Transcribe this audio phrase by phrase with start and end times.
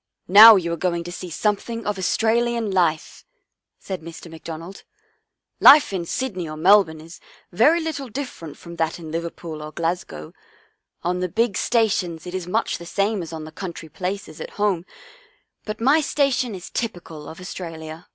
[0.28, 3.24] "Now you are going to see something of Aus tralian life,"
[3.80, 4.30] said Mr.
[4.30, 4.84] McDonald."
[5.60, 7.18] Life in Sydney or Melbourne is
[7.50, 10.32] very little different from that in Liverpool or Glasgow.
[11.02, 14.40] On the big sta tions it is much the same as on the country places
[14.40, 14.86] at home,
[15.64, 18.06] but my station is typical of Australia."